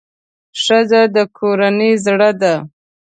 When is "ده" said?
2.41-2.53